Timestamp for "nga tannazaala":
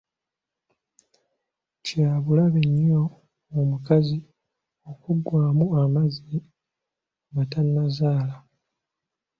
7.31-8.35